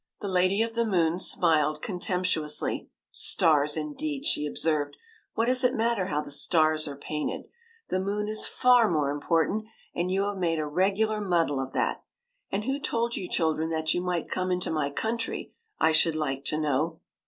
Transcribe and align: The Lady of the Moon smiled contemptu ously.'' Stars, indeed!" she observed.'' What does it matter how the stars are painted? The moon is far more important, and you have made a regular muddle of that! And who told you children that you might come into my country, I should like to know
The 0.19 0.27
Lady 0.27 0.63
of 0.63 0.73
the 0.73 0.83
Moon 0.83 1.19
smiled 1.19 1.83
contemptu 1.83 2.43
ously.'' 2.43 2.89
Stars, 3.11 3.77
indeed!" 3.77 4.25
she 4.25 4.47
observed.'' 4.47 4.97
What 5.35 5.45
does 5.45 5.63
it 5.63 5.75
matter 5.75 6.07
how 6.07 6.21
the 6.21 6.31
stars 6.31 6.87
are 6.87 6.95
painted? 6.95 7.43
The 7.89 7.99
moon 7.99 8.27
is 8.27 8.47
far 8.47 8.89
more 8.89 9.11
important, 9.11 9.65
and 9.93 10.09
you 10.09 10.23
have 10.23 10.37
made 10.37 10.57
a 10.57 10.65
regular 10.65 11.21
muddle 11.21 11.59
of 11.61 11.73
that! 11.73 12.03
And 12.51 12.63
who 12.65 12.79
told 12.79 13.15
you 13.15 13.29
children 13.29 13.69
that 13.69 13.93
you 13.93 14.01
might 14.01 14.27
come 14.27 14.49
into 14.49 14.71
my 14.71 14.89
country, 14.89 15.53
I 15.79 15.91
should 15.91 16.15
like 16.15 16.45
to 16.45 16.57
know 16.57 17.01